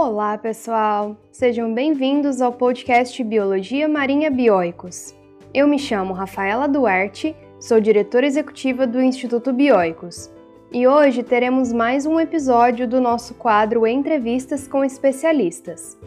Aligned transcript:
Olá, 0.00 0.38
pessoal! 0.38 1.16
Sejam 1.32 1.74
bem-vindos 1.74 2.40
ao 2.40 2.52
podcast 2.52 3.20
Biologia 3.24 3.88
Marinha 3.88 4.30
Bioicos. 4.30 5.12
Eu 5.52 5.66
me 5.66 5.76
chamo 5.76 6.14
Rafaela 6.14 6.68
Duarte, 6.68 7.34
sou 7.58 7.80
diretora 7.80 8.24
executiva 8.24 8.86
do 8.86 9.02
Instituto 9.02 9.52
Bioicos. 9.52 10.30
E 10.70 10.86
hoje 10.86 11.24
teremos 11.24 11.72
mais 11.72 12.06
um 12.06 12.20
episódio 12.20 12.86
do 12.86 13.00
nosso 13.00 13.34
quadro 13.34 13.84
Entrevistas 13.88 14.68
com 14.68 14.84
Especialistas. 14.84 15.98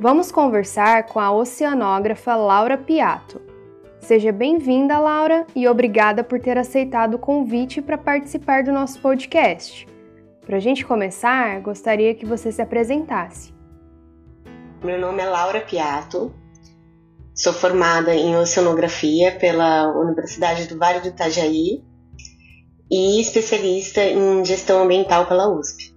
Vamos 0.00 0.32
conversar 0.32 1.04
com 1.04 1.20
a 1.20 1.30
oceanógrafa 1.30 2.34
Laura 2.34 2.78
Piato. 2.78 3.38
Seja 3.98 4.32
bem-vinda, 4.32 4.98
Laura, 4.98 5.46
e 5.54 5.68
obrigada 5.68 6.24
por 6.24 6.40
ter 6.40 6.56
aceitado 6.56 7.14
o 7.14 7.18
convite 7.18 7.82
para 7.82 7.98
participar 7.98 8.62
do 8.62 8.72
nosso 8.72 8.98
podcast. 8.98 9.92
Para 10.46 10.58
a 10.58 10.60
gente 10.60 10.84
começar, 10.84 11.58
gostaria 11.62 12.14
que 12.14 12.26
você 12.26 12.52
se 12.52 12.60
apresentasse. 12.60 13.54
Meu 14.84 15.00
nome 15.00 15.22
é 15.22 15.26
Laura 15.26 15.62
Piato, 15.62 16.34
sou 17.34 17.54
formada 17.54 18.14
em 18.14 18.36
Oceanografia 18.36 19.38
pela 19.38 19.90
Universidade 19.98 20.68
do 20.68 20.78
Vale 20.78 21.00
do 21.00 21.08
Itajaí 21.08 21.82
e 22.90 23.20
especialista 23.22 24.04
em 24.04 24.44
Gestão 24.44 24.82
Ambiental 24.82 25.26
pela 25.26 25.48
USP. 25.48 25.94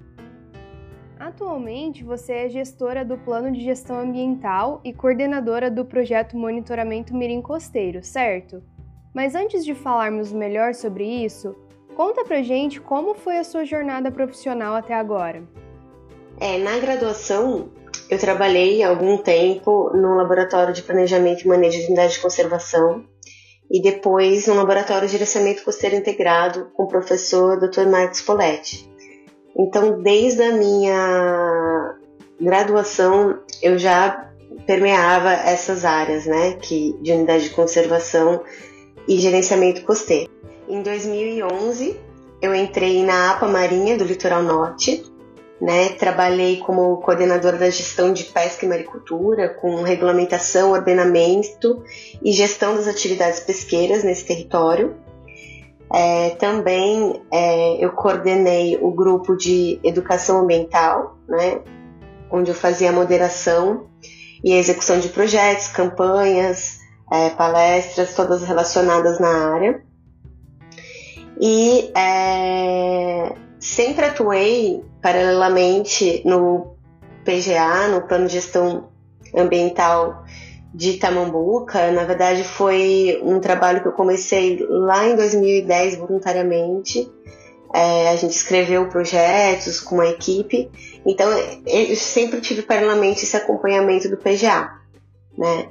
Atualmente, 1.20 2.06
você 2.06 2.32
é 2.32 2.50
gestora 2.50 3.04
do 3.04 3.18
Plano 3.18 3.52
de 3.52 3.62
Gestão 3.62 4.00
Ambiental 4.00 4.80
e 4.82 4.94
coordenadora 4.94 5.70
do 5.70 5.84
projeto 5.84 6.38
Monitoramento 6.38 7.14
Mirim 7.14 7.42
Costeiro, 7.42 8.02
certo? 8.02 8.64
Mas 9.14 9.36
antes 9.36 9.66
de 9.66 9.76
falarmos 9.76 10.32
melhor 10.32 10.74
sobre 10.74 11.04
isso, 11.04 11.54
Conta 11.98 12.24
pra 12.24 12.44
gente 12.44 12.80
como 12.80 13.16
foi 13.16 13.40
a 13.40 13.44
sua 13.44 13.66
jornada 13.66 14.12
profissional 14.12 14.76
até 14.76 14.94
agora. 14.94 15.42
É, 16.40 16.60
na 16.60 16.78
graduação, 16.78 17.70
eu 18.08 18.20
trabalhei 18.20 18.84
algum 18.84 19.18
tempo 19.18 19.90
no 19.96 20.16
Laboratório 20.16 20.76
de 20.76 20.84
Planejamento 20.84 21.42
e 21.44 21.48
Manejo 21.48 21.80
de 21.80 21.88
Unidade 21.88 22.14
de 22.14 22.20
Conservação 22.20 23.04
e 23.72 23.82
depois 23.82 24.46
no 24.46 24.54
Laboratório 24.54 25.08
de 25.08 25.14
Gerenciamento 25.14 25.64
Costeiro 25.64 25.96
Integrado 25.96 26.70
com 26.76 26.84
o 26.84 26.88
professor 26.88 27.60
Dr. 27.60 27.88
Marcos 27.88 28.22
Poletti. 28.22 28.88
Então, 29.58 30.00
desde 30.04 30.44
a 30.44 30.52
minha 30.52 31.96
graduação, 32.40 33.40
eu 33.60 33.76
já 33.80 34.32
permeava 34.68 35.32
essas 35.32 35.84
áreas, 35.84 36.28
né, 36.28 36.58
que 36.62 36.96
de 37.02 37.12
unidade 37.12 37.46
de 37.46 37.56
conservação 37.56 38.44
e 39.08 39.18
gerenciamento 39.18 39.82
costeiro. 39.82 40.37
Em 40.68 40.82
2011, 40.82 41.98
eu 42.42 42.54
entrei 42.54 43.02
na 43.02 43.32
APA 43.32 43.48
Marinha 43.48 43.98
do 43.98 44.04
Litoral 44.04 44.44
Norte, 44.44 45.02
né? 45.62 45.90
Trabalhei 45.90 46.58
como 46.58 46.98
coordenadora 46.98 47.58
da 47.58 47.70
gestão 47.70 48.12
de 48.12 48.26
pesca 48.26 48.66
e 48.66 48.70
maricultura, 48.70 49.50
com 49.50 49.82
regulamentação, 49.82 50.72
ordenamento 50.72 51.82
e 52.22 52.34
gestão 52.34 52.76
das 52.76 52.86
atividades 52.86 53.40
pesqueiras 53.40 54.04
nesse 54.04 54.26
território. 54.26 54.98
É, 55.94 56.32
também 56.32 57.24
é, 57.32 57.84
eu 57.84 57.94
coordenei 57.94 58.78
o 58.82 58.92
grupo 58.92 59.38
de 59.38 59.80
educação 59.82 60.42
ambiental, 60.42 61.18
né? 61.30 61.62
Onde 62.30 62.52
eu 62.52 62.56
fazia 62.56 62.90
a 62.90 62.94
moderação 62.94 63.88
e 64.44 64.54
a 64.54 64.58
execução 64.58 65.00
de 65.00 65.08
projetos, 65.08 65.70
campanhas, 65.70 66.80
é, 67.10 67.30
palestras, 67.30 68.14
todas 68.14 68.44
relacionadas 68.44 69.18
na 69.18 69.54
área. 69.54 69.88
E 71.40 71.92
é, 71.96 73.34
sempre 73.60 74.06
atuei 74.06 74.84
paralelamente 75.02 76.22
no 76.26 76.76
PGA, 77.24 77.88
no 77.90 78.08
Plano 78.08 78.28
de 78.28 78.34
Gestão 78.34 78.90
Ambiental 79.36 80.24
de 80.74 80.92
Itamambuca. 80.92 81.92
Na 81.92 82.04
verdade, 82.04 82.44
foi 82.44 83.20
um 83.24 83.40
trabalho 83.40 83.82
que 83.82 83.88
eu 83.88 83.94
comecei 83.94 84.66
lá 84.70 85.08
em 85.08 85.16
2010 85.16 85.98
voluntariamente. 85.98 87.12
É, 87.74 88.10
a 88.10 88.16
gente 88.16 88.32
escreveu 88.32 88.88
projetos 88.88 89.82
com 89.82 90.00
a 90.00 90.08
equipe, 90.08 90.72
então 91.06 91.30
eu 91.66 91.96
sempre 91.98 92.40
tive 92.40 92.62
paralelamente 92.62 93.24
esse 93.24 93.36
acompanhamento 93.36 94.08
do 94.08 94.16
PGA, 94.16 94.72
né? 95.38 95.70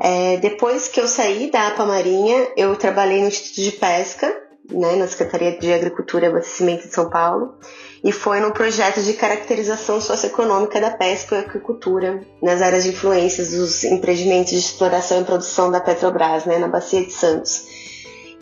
É, 0.00 0.36
depois 0.38 0.88
que 0.88 1.00
eu 1.00 1.06
saí 1.06 1.48
da 1.50 1.68
APA 1.68 1.86
Marinha, 1.86 2.48
eu 2.56 2.74
trabalhei 2.74 3.20
no 3.20 3.28
Instituto 3.28 3.62
de 3.62 3.72
Pesca, 3.72 4.47
né, 4.70 4.96
na 4.96 5.06
Secretaria 5.06 5.58
de 5.58 5.72
Agricultura 5.72 6.26
e 6.26 6.28
Abastecimento 6.28 6.86
de 6.86 6.94
São 6.94 7.08
Paulo, 7.08 7.54
e 8.02 8.12
foi 8.12 8.38
no 8.40 8.52
projeto 8.52 9.02
de 9.02 9.14
caracterização 9.14 10.00
socioeconômica 10.00 10.80
da 10.80 10.90
pesca 10.90 11.36
e 11.36 11.38
aquicultura, 11.40 12.20
nas 12.42 12.62
áreas 12.62 12.84
de 12.84 12.90
influências 12.90 13.50
dos 13.50 13.84
empreendimentos 13.84 14.52
de 14.52 14.58
exploração 14.58 15.20
e 15.20 15.24
produção 15.24 15.70
da 15.70 15.80
Petrobras, 15.80 16.44
né, 16.44 16.58
na 16.58 16.68
Bacia 16.68 17.04
de 17.04 17.12
Santos. 17.12 17.66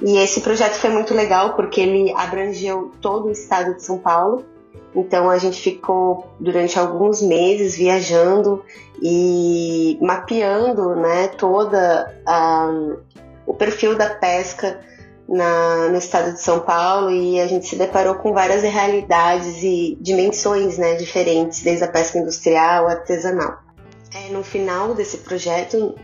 E 0.02 0.18
esse 0.18 0.42
projeto 0.42 0.74
foi 0.74 0.90
muito 0.90 1.14
legal 1.14 1.54
porque 1.54 1.80
ele 1.80 2.12
abrangeu 2.14 2.92
todo 3.00 3.28
o 3.28 3.32
estado 3.32 3.74
de 3.74 3.82
São 3.82 3.98
Paulo. 3.98 4.44
Então 4.94 5.30
a 5.30 5.38
gente 5.38 5.60
ficou 5.60 6.26
durante 6.38 6.78
alguns 6.78 7.22
meses 7.22 7.76
viajando 7.76 8.62
e 9.02 9.98
mapeando, 10.00 10.94
né, 10.96 11.28
toda 11.28 12.14
o 13.46 13.54
perfil 13.54 13.94
da 13.94 14.10
pesca 14.10 14.80
na, 15.28 15.88
no 15.88 15.98
estado 15.98 16.32
de 16.32 16.40
São 16.40 16.60
Paulo 16.60 17.10
e 17.10 17.40
a 17.40 17.46
gente 17.46 17.66
se 17.66 17.76
deparou 17.76 18.14
com 18.16 18.32
várias 18.32 18.62
realidades 18.62 19.62
e 19.62 19.98
dimensões 20.00 20.78
né, 20.78 20.94
diferentes, 20.94 21.62
desde 21.62 21.84
a 21.84 21.88
pesca 21.88 22.18
industrial, 22.18 22.86
artesanal. 22.86 23.58
É, 24.14 24.32
no 24.32 24.42
final 24.42 24.94
desse 24.94 25.18
projeto, 25.18 25.94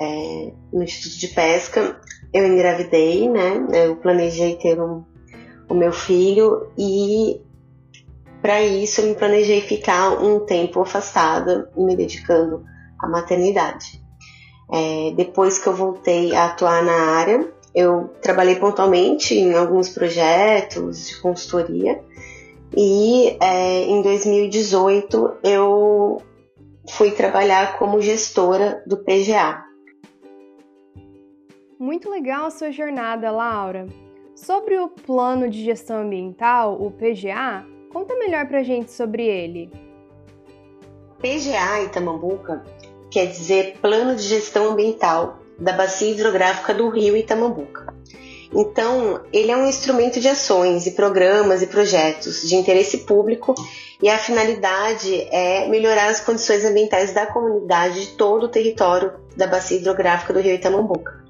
é, 0.00 0.52
no 0.72 0.82
Instituto 0.82 1.18
de 1.18 1.28
Pesca, 1.28 2.00
eu 2.32 2.46
engravidei, 2.46 3.28
né? 3.28 3.66
Eu 3.72 3.96
planejei 3.96 4.56
ter 4.56 4.80
um, 4.80 5.04
o 5.68 5.74
meu 5.74 5.92
filho 5.92 6.70
e 6.78 7.40
para 8.40 8.62
isso 8.62 9.00
eu 9.00 9.08
me 9.08 9.14
planejei 9.14 9.60
ficar 9.60 10.10
um 10.22 10.40
tempo 10.40 10.80
afastada 10.80 11.70
e 11.76 11.82
me 11.82 11.96
dedicando 11.96 12.64
à 13.00 13.08
maternidade. 13.08 14.00
É, 14.70 15.12
depois 15.16 15.58
que 15.58 15.66
eu 15.66 15.74
voltei 15.74 16.34
a 16.34 16.46
atuar 16.46 16.82
na 16.84 17.16
área, 17.16 17.52
eu 17.74 18.10
trabalhei 18.22 18.56
pontualmente 18.56 19.34
em 19.34 19.54
alguns 19.54 19.88
projetos 19.88 21.08
de 21.08 21.20
consultoria 21.20 22.00
e 22.76 23.36
é, 23.40 23.82
em 23.84 24.02
2018 24.02 25.38
eu 25.42 26.22
fui 26.90 27.10
trabalhar 27.10 27.78
como 27.78 28.00
gestora 28.00 28.82
do 28.86 28.96
PGA. 28.96 29.64
Muito 31.78 32.10
legal 32.10 32.46
a 32.46 32.50
sua 32.50 32.72
jornada, 32.72 33.30
Laura. 33.30 33.86
Sobre 34.34 34.78
o 34.78 34.88
Plano 34.88 35.48
de 35.48 35.64
Gestão 35.64 36.02
Ambiental, 36.02 36.80
o 36.80 36.90
PGA, 36.90 37.64
conta 37.92 38.16
melhor 38.16 38.46
pra 38.46 38.62
gente 38.62 38.90
sobre 38.90 39.24
ele. 39.24 39.70
PGA 41.18 41.82
Itamambuca 41.84 42.62
quer 43.10 43.26
dizer 43.26 43.78
Plano 43.80 44.14
de 44.14 44.22
Gestão 44.22 44.70
Ambiental 44.70 45.38
da 45.58 45.72
bacia 45.72 46.10
hidrográfica 46.10 46.72
do 46.72 46.88
rio 46.88 47.16
Itamambuca. 47.16 47.92
Então, 48.54 49.20
ele 49.32 49.50
é 49.50 49.56
um 49.56 49.66
instrumento 49.66 50.20
de 50.20 50.28
ações 50.28 50.86
e 50.86 50.92
programas 50.92 51.60
e 51.60 51.66
projetos 51.66 52.48
de 52.48 52.56
interesse 52.56 52.98
público 52.98 53.54
e 54.02 54.08
a 54.08 54.16
finalidade 54.16 55.14
é 55.30 55.68
melhorar 55.68 56.08
as 56.08 56.20
condições 56.20 56.64
ambientais 56.64 57.12
da 57.12 57.26
comunidade 57.26 58.06
de 58.06 58.06
todo 58.12 58.44
o 58.44 58.48
território 58.48 59.12
da 59.36 59.46
bacia 59.46 59.76
hidrográfica 59.76 60.32
do 60.32 60.40
rio 60.40 60.54
Itamambuca. 60.54 61.24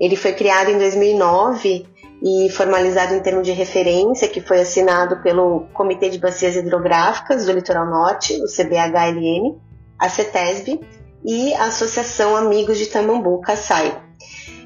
Ele 0.00 0.16
foi 0.16 0.32
criado 0.32 0.70
em 0.70 0.78
2009 0.78 1.86
e 2.22 2.48
formalizado 2.50 3.14
em 3.14 3.20
termo 3.20 3.42
de 3.42 3.52
referência, 3.52 4.28
que 4.28 4.40
foi 4.40 4.60
assinado 4.60 5.22
pelo 5.22 5.66
Comitê 5.74 6.08
de 6.08 6.18
Bacias 6.18 6.56
Hidrográficas 6.56 7.44
do 7.44 7.52
Litoral 7.52 7.86
Norte, 7.86 8.32
o 8.42 8.46
CBHLN, 8.46 9.58
a 9.98 10.08
CETESB 10.08 10.80
e 11.24 11.54
a 11.54 11.64
Associação 11.66 12.36
Amigos 12.36 12.78
de 12.78 12.86
Tamambuca, 12.86 13.56
SAI. 13.56 14.02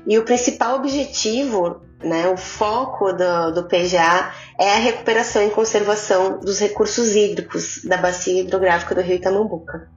E 0.07 0.19
o 0.19 0.25
principal 0.25 0.77
objetivo, 0.77 1.81
né, 2.03 2.29
o 2.29 2.37
foco 2.37 3.13
do, 3.13 3.53
do 3.53 3.69
PGA 3.69 4.33
é 4.59 4.73
a 4.73 4.79
recuperação 4.79 5.47
e 5.47 5.51
conservação 5.51 6.41
dos 6.41 6.59
recursos 6.59 7.15
hídricos 7.15 7.85
da 7.85 7.97
bacia 7.97 8.41
hidrográfica 8.41 8.95
do 8.95 9.01
rio 9.01 9.17
Itamambuca. 9.17 9.89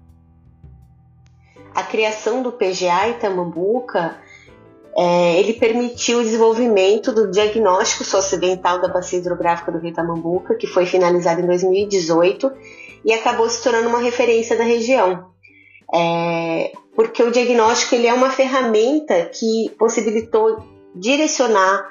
A 1.74 1.84
criação 1.84 2.44
do 2.44 2.52
PGA 2.52 3.08
Itamambuca 3.10 4.18
é, 4.96 5.40
ele 5.40 5.54
permitiu 5.54 6.20
o 6.20 6.24
desenvolvimento 6.24 7.14
do 7.14 7.32
diagnóstico 7.32 8.04
socioambiental 8.04 8.82
da 8.82 8.90
bacia 8.90 9.20
hidrográfica 9.20 9.72
do 9.72 9.80
rio 9.80 9.92
Itamambuca, 9.92 10.56
que 10.56 10.68
foi 10.68 10.86
finalizado 10.86 11.40
em 11.40 11.48
2018 11.48 12.52
e 13.06 13.14
acabou 13.14 13.50
se 13.50 13.64
tornando 13.64 13.88
uma 13.88 14.00
referência 14.00 14.58
da 14.58 14.64
região. 14.64 15.31
É, 15.94 16.72
porque 16.96 17.22
o 17.22 17.32
diagnóstico 17.32 17.96
ele 17.96 18.08
é 18.08 18.14
uma 18.14 18.30
ferramenta 18.30 19.26
que 19.26 19.70
possibilitou 19.78 20.64
direcionar 20.96 21.86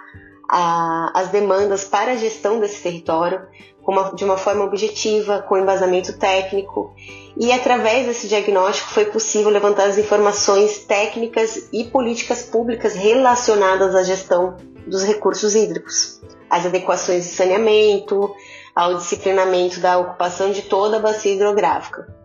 a, 0.49 1.13
as 1.15 1.29
demandas 1.29 1.85
para 1.85 2.13
a 2.13 2.17
gestão 2.17 2.61
desse 2.61 2.83
território 2.83 3.47
uma, 3.91 4.15
de 4.15 4.25
uma 4.25 4.37
forma 4.37 4.65
objetiva, 4.65 5.43
com 5.43 5.59
embasamento 5.59 6.17
técnico, 6.17 6.95
e 7.37 7.53
através 7.53 8.07
desse 8.07 8.29
diagnóstico 8.29 8.91
foi 8.91 9.07
possível 9.07 9.51
levantar 9.51 9.89
as 9.89 9.99
informações 9.99 10.79
técnicas 10.85 11.69
e 11.73 11.85
políticas 11.85 12.43
públicas 12.43 12.95
relacionadas 12.95 13.95
à 13.95 14.03
gestão 14.03 14.57
dos 14.87 15.03
recursos 15.03 15.55
hídricos, 15.55 16.21
as 16.49 16.67
adequações 16.67 17.25
de 17.25 17.31
saneamento, 17.31 18.35
ao 18.75 18.95
disciplinamento 18.95 19.81
da 19.81 19.99
ocupação 19.99 20.53
de 20.53 20.63
toda 20.63 20.97
a 20.97 21.01
bacia 21.01 21.35
hidrográfica. 21.35 22.20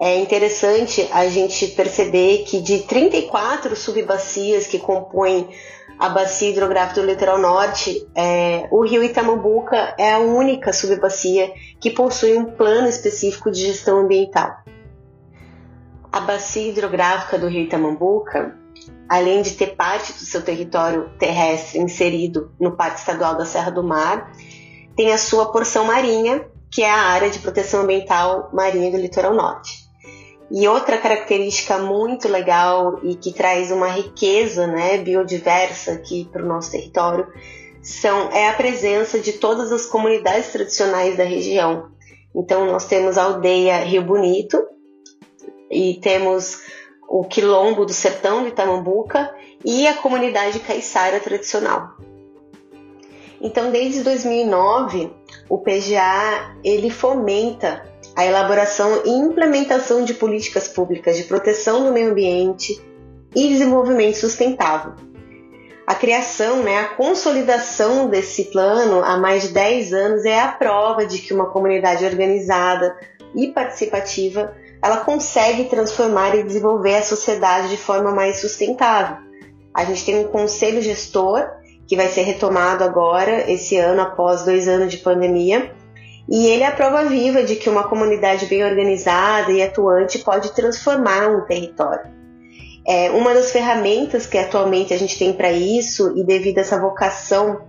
É 0.00 0.18
interessante 0.18 1.08
a 1.12 1.28
gente 1.28 1.68
perceber 1.68 2.44
que 2.44 2.60
de 2.60 2.80
34 2.80 3.76
subbacias 3.76 4.66
que 4.66 4.78
compõem 4.78 5.48
a 5.98 6.08
bacia 6.08 6.50
hidrográfica 6.50 7.00
do 7.00 7.06
litoral 7.06 7.38
norte, 7.38 8.08
é, 8.14 8.66
o 8.72 8.84
rio 8.84 9.04
Itamambuca 9.04 9.94
é 9.96 10.12
a 10.12 10.18
única 10.18 10.72
subbacia 10.72 11.52
que 11.80 11.90
possui 11.90 12.36
um 12.36 12.44
plano 12.44 12.88
específico 12.88 13.50
de 13.50 13.60
gestão 13.66 14.00
ambiental. 14.00 14.56
A 16.10 16.20
bacia 16.20 16.68
hidrográfica 16.68 17.38
do 17.38 17.46
rio 17.46 17.62
Itamambuca, 17.62 18.58
além 19.08 19.42
de 19.42 19.52
ter 19.52 19.76
parte 19.76 20.12
do 20.12 20.20
seu 20.20 20.42
território 20.42 21.10
terrestre 21.18 21.78
inserido 21.78 22.52
no 22.58 22.72
Parque 22.72 22.98
Estadual 22.98 23.36
da 23.36 23.44
Serra 23.44 23.70
do 23.70 23.84
Mar, 23.84 24.32
tem 24.96 25.12
a 25.12 25.18
sua 25.18 25.52
porção 25.52 25.84
marinha, 25.84 26.44
que 26.72 26.82
é 26.82 26.90
a 26.90 26.96
área 26.96 27.28
de 27.28 27.38
proteção 27.38 27.82
ambiental 27.82 28.48
marinha 28.52 28.90
do 28.90 28.96
litoral 28.96 29.34
norte. 29.34 29.82
E 30.50 30.66
outra 30.66 30.98
característica 30.98 31.78
muito 31.78 32.28
legal 32.28 32.98
e 33.02 33.14
que 33.14 33.32
traz 33.32 33.70
uma 33.70 33.88
riqueza 33.88 34.66
né, 34.66 34.98
biodiversa 34.98 35.92
aqui 35.92 36.28
para 36.30 36.42
o 36.42 36.48
nosso 36.48 36.70
território 36.70 37.26
são, 37.82 38.30
é 38.30 38.48
a 38.48 38.54
presença 38.54 39.18
de 39.18 39.32
todas 39.32 39.72
as 39.72 39.86
comunidades 39.86 40.52
tradicionais 40.52 41.16
da 41.16 41.24
região. 41.24 41.90
Então, 42.34 42.66
nós 42.66 42.86
temos 42.86 43.18
a 43.18 43.24
aldeia 43.24 43.78
Rio 43.78 44.02
Bonito 44.02 44.62
e 45.70 45.98
temos 46.00 46.60
o 47.08 47.24
Quilombo 47.24 47.84
do 47.84 47.92
Sertão 47.92 48.42
de 48.42 48.50
Itamambuca 48.50 49.34
e 49.64 49.86
a 49.86 49.94
comunidade 49.94 50.60
caiçara 50.60 51.20
tradicional. 51.20 51.96
Então, 53.40 53.70
desde 53.70 54.02
2009, 54.02 55.10
o 55.52 55.58
PGA 55.58 56.56
ele 56.64 56.88
fomenta 56.88 57.82
a 58.16 58.24
elaboração 58.24 59.02
e 59.04 59.10
implementação 59.10 60.02
de 60.02 60.14
políticas 60.14 60.66
públicas 60.66 61.14
de 61.14 61.24
proteção 61.24 61.84
do 61.84 61.92
meio 61.92 62.10
ambiente 62.10 62.82
e 63.36 63.48
desenvolvimento 63.48 64.16
sustentável. 64.16 64.94
A 65.86 65.94
criação, 65.94 66.62
né, 66.62 66.78
a 66.78 66.88
consolidação 66.94 68.08
desse 68.08 68.44
plano 68.44 69.04
há 69.04 69.18
mais 69.18 69.42
de 69.42 69.48
10 69.48 69.92
anos 69.92 70.24
é 70.24 70.40
a 70.40 70.52
prova 70.52 71.04
de 71.04 71.18
que 71.18 71.34
uma 71.34 71.50
comunidade 71.50 72.02
organizada 72.02 72.96
e 73.34 73.48
participativa 73.48 74.56
ela 74.82 75.04
consegue 75.04 75.64
transformar 75.64 76.34
e 76.34 76.44
desenvolver 76.44 76.94
a 76.94 77.02
sociedade 77.02 77.68
de 77.68 77.76
forma 77.76 78.10
mais 78.10 78.38
sustentável. 78.38 79.18
A 79.74 79.84
gente 79.84 80.02
tem 80.02 80.24
um 80.24 80.28
conselho 80.28 80.80
gestor 80.80 81.46
que 81.86 81.96
vai 81.96 82.08
ser 82.08 82.22
retomado 82.22 82.84
agora, 82.84 83.50
esse 83.50 83.76
ano, 83.76 84.00
após 84.00 84.44
dois 84.44 84.68
anos 84.68 84.90
de 84.90 84.98
pandemia, 84.98 85.72
e 86.28 86.46
ele 86.46 86.62
é 86.62 86.66
a 86.66 86.72
prova 86.72 87.04
viva 87.04 87.42
de 87.42 87.56
que 87.56 87.68
uma 87.68 87.88
comunidade 87.88 88.46
bem 88.46 88.64
organizada 88.64 89.50
e 89.52 89.62
atuante 89.62 90.20
pode 90.20 90.52
transformar 90.52 91.28
um 91.28 91.44
território. 91.44 92.10
É, 92.86 93.10
uma 93.10 93.34
das 93.34 93.52
ferramentas 93.52 94.26
que 94.26 94.38
atualmente 94.38 94.94
a 94.94 94.98
gente 94.98 95.18
tem 95.18 95.32
para 95.32 95.52
isso, 95.52 96.16
e 96.16 96.24
devido 96.24 96.58
a 96.58 96.60
essa 96.62 96.80
vocação 96.80 97.62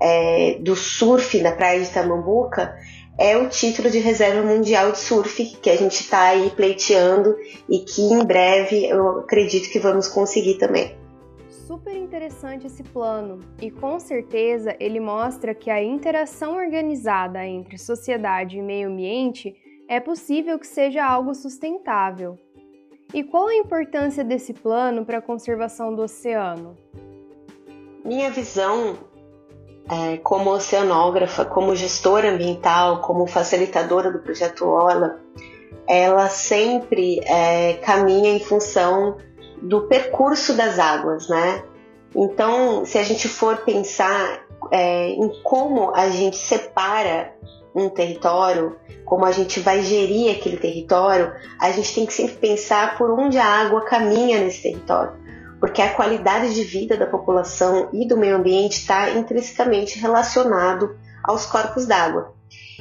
é, 0.00 0.58
do 0.60 0.74
surf 0.74 1.40
na 1.40 1.52
praia 1.52 1.80
de 1.80 1.90
Tamambuca, 1.90 2.74
é 3.18 3.36
o 3.36 3.48
título 3.48 3.90
de 3.90 3.98
reserva 3.98 4.42
mundial 4.42 4.92
de 4.92 4.98
surf 4.98 5.44
que 5.62 5.68
a 5.68 5.76
gente 5.76 6.00
está 6.00 6.22
aí 6.22 6.50
pleiteando 6.50 7.36
e 7.68 7.80
que 7.80 8.00
em 8.00 8.24
breve 8.24 8.86
eu 8.86 9.20
acredito 9.20 9.70
que 9.70 9.78
vamos 9.78 10.08
conseguir 10.08 10.54
também 10.54 10.98
super 11.70 11.96
interessante 11.96 12.66
esse 12.66 12.82
plano 12.82 13.38
e 13.62 13.70
com 13.70 14.00
certeza 14.00 14.74
ele 14.80 14.98
mostra 14.98 15.54
que 15.54 15.70
a 15.70 15.80
interação 15.80 16.56
organizada 16.56 17.46
entre 17.46 17.78
sociedade 17.78 18.58
e 18.58 18.60
meio 18.60 18.88
ambiente 18.88 19.54
é 19.88 20.00
possível 20.00 20.58
que 20.58 20.66
seja 20.66 21.06
algo 21.06 21.32
sustentável. 21.32 22.36
E 23.14 23.22
qual 23.22 23.46
a 23.46 23.54
importância 23.54 24.24
desse 24.24 24.52
plano 24.52 25.04
para 25.04 25.18
a 25.18 25.22
conservação 25.22 25.94
do 25.94 26.02
oceano? 26.02 26.76
Minha 28.04 28.32
visão 28.32 28.98
é, 29.88 30.16
como 30.16 30.50
oceanógrafa, 30.50 31.44
como 31.44 31.76
gestora 31.76 32.32
ambiental, 32.32 33.00
como 33.00 33.28
facilitadora 33.28 34.10
do 34.10 34.18
projeto 34.18 34.66
OLA, 34.66 35.20
ela 35.86 36.28
sempre 36.28 37.20
é, 37.20 37.74
caminha 37.74 38.30
em 38.30 38.40
função 38.40 39.18
do 39.62 39.82
percurso 39.82 40.54
das 40.54 40.78
águas, 40.78 41.28
né? 41.28 41.62
Então, 42.14 42.84
se 42.84 42.98
a 42.98 43.02
gente 43.02 43.28
for 43.28 43.58
pensar 43.58 44.44
é, 44.70 45.10
em 45.10 45.42
como 45.42 45.94
a 45.94 46.08
gente 46.10 46.36
separa 46.36 47.34
um 47.74 47.88
território, 47.88 48.76
como 49.04 49.24
a 49.24 49.32
gente 49.32 49.60
vai 49.60 49.82
gerir 49.82 50.36
aquele 50.36 50.56
território, 50.56 51.32
a 51.58 51.70
gente 51.70 51.94
tem 51.94 52.06
que 52.06 52.12
sempre 52.12 52.36
pensar 52.36 52.98
por 52.98 53.10
onde 53.10 53.38
a 53.38 53.44
água 53.44 53.84
caminha 53.84 54.40
nesse 54.40 54.62
território, 54.62 55.12
porque 55.60 55.80
a 55.80 55.94
qualidade 55.94 56.54
de 56.54 56.64
vida 56.64 56.96
da 56.96 57.06
população 57.06 57.88
e 57.92 58.06
do 58.06 58.16
meio 58.16 58.36
ambiente 58.36 58.78
está 58.78 59.10
intrinsecamente 59.10 59.98
relacionado 59.98 60.96
aos 61.22 61.46
corpos 61.46 61.86
d'água. 61.86 62.34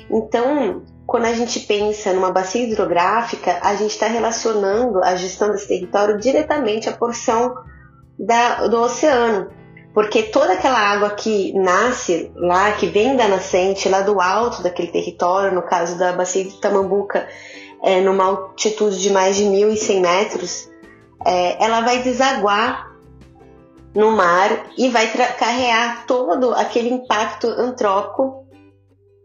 Então, 0.09 0.83
quando 1.09 1.25
a 1.25 1.33
gente 1.33 1.59
pensa 1.61 2.13
numa 2.13 2.31
bacia 2.31 2.63
hidrográfica, 2.63 3.57
a 3.63 3.73
gente 3.73 3.89
está 3.89 4.05
relacionando 4.05 5.03
a 5.03 5.15
gestão 5.15 5.49
desse 5.49 5.67
território 5.67 6.19
diretamente 6.19 6.87
à 6.87 6.91
porção 6.91 7.55
da, 8.17 8.67
do 8.67 8.79
oceano. 8.79 9.49
Porque 9.91 10.21
toda 10.21 10.53
aquela 10.53 10.77
água 10.77 11.09
que 11.09 11.51
nasce 11.53 12.31
lá, 12.35 12.73
que 12.73 12.85
vem 12.85 13.15
da 13.15 13.27
nascente, 13.27 13.89
lá 13.89 14.01
do 14.01 14.21
alto 14.21 14.61
daquele 14.61 14.89
território, 14.89 15.51
no 15.51 15.63
caso 15.63 15.97
da 15.97 16.13
bacia 16.13 16.43
de 16.43 16.61
Tamambuca, 16.61 17.27
é, 17.81 17.99
numa 18.01 18.25
altitude 18.25 19.01
de 19.01 19.09
mais 19.11 19.35
de 19.35 19.45
1.100 19.45 20.01
metros, 20.01 20.69
é, 21.25 21.63
ela 21.63 21.81
vai 21.81 22.03
desaguar 22.03 22.87
no 23.95 24.11
mar 24.11 24.67
e 24.77 24.89
vai 24.89 25.07
carregar 25.07 26.05
todo 26.05 26.53
aquele 26.53 26.89
impacto 26.89 27.47
antrópico 27.47 28.38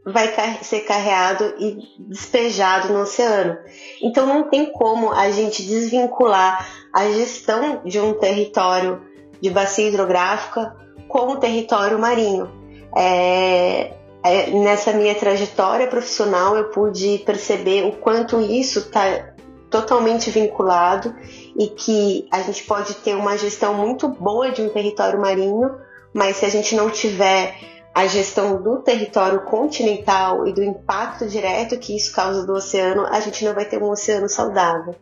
vai 0.05 0.33
ser 0.63 0.81
carreado 0.81 1.55
e 1.58 1.79
despejado 1.99 2.93
no 2.93 3.01
oceano. 3.01 3.56
Então 4.03 4.27
não 4.27 4.51
tem 4.51 4.70
como 4.73 5.11
a 5.13 5.31
gente 5.31 5.63
desvincular 5.63 6.69
a 6.93 7.06
gestão 7.11 7.81
de 7.84 7.99
um 7.99 8.15
território 8.15 9.01
de 9.41 9.51
bacia 9.51 9.89
hidrográfica 9.89 10.77
com 11.08 11.32
o 11.32 11.37
território 11.37 11.99
marinho. 11.99 12.51
É, 12.96 13.94
é, 14.23 14.51
nessa 14.51 14.93
minha 14.93 15.15
trajetória 15.15 15.87
profissional 15.87 16.56
eu 16.56 16.70
pude 16.70 17.19
perceber 17.27 17.84
o 17.87 17.93
quanto 17.93 18.41
isso 18.41 18.81
está 18.81 19.34
totalmente 19.70 20.31
vinculado 20.31 21.15
e 21.58 21.67
que 21.67 22.29
a 22.31 22.41
gente 22.43 22.63
pode 22.65 22.94
ter 22.96 23.17
uma 23.17 23.37
gestão 23.37 23.75
muito 23.75 24.06
boa 24.06 24.51
de 24.51 24.63
um 24.63 24.69
território 24.69 25.20
marinho, 25.20 25.75
mas 26.13 26.37
se 26.37 26.44
a 26.44 26.49
gente 26.49 26.77
não 26.77 26.91
tiver 26.91 27.56
a 27.94 28.08
gestão 28.08 28.60
do 28.60 28.82
território 28.82 29.43
continental 29.43 30.48
e 30.48 30.53
do 30.53 30.65
impacto 30.65 31.29
direto 31.29 31.79
que 31.79 31.96
isso 31.96 32.13
causa 32.13 32.44
do 32.44 32.53
oceano, 32.53 33.06
a 33.06 33.20
gente 33.20 33.44
não 33.44 33.55
vai 33.55 33.65
ter 33.65 33.81
um 33.81 33.89
oceano 33.89 34.29
saudável. 34.29 34.96